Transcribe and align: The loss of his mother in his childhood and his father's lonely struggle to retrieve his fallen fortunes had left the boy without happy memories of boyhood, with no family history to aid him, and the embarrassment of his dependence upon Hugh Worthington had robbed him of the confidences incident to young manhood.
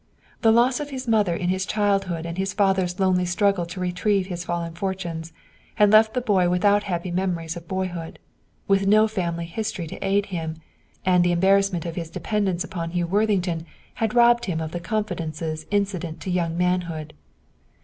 The 0.41 0.51
loss 0.51 0.79
of 0.79 0.89
his 0.89 1.07
mother 1.07 1.35
in 1.35 1.49
his 1.49 1.63
childhood 1.63 2.25
and 2.25 2.35
his 2.39 2.53
father's 2.53 2.99
lonely 2.99 3.23
struggle 3.23 3.67
to 3.67 3.79
retrieve 3.79 4.25
his 4.25 4.43
fallen 4.43 4.73
fortunes 4.73 5.31
had 5.75 5.91
left 5.91 6.15
the 6.15 6.21
boy 6.21 6.49
without 6.49 6.81
happy 6.85 7.11
memories 7.11 7.55
of 7.55 7.67
boyhood, 7.67 8.17
with 8.67 8.87
no 8.87 9.07
family 9.07 9.45
history 9.45 9.85
to 9.85 10.03
aid 10.03 10.25
him, 10.33 10.55
and 11.05 11.23
the 11.23 11.31
embarrassment 11.31 11.85
of 11.85 11.97
his 11.97 12.09
dependence 12.09 12.63
upon 12.63 12.89
Hugh 12.89 13.05
Worthington 13.05 13.67
had 13.93 14.15
robbed 14.15 14.45
him 14.45 14.59
of 14.59 14.71
the 14.71 14.79
confidences 14.79 15.67
incident 15.69 16.19
to 16.21 16.31
young 16.31 16.57
manhood. 16.57 17.13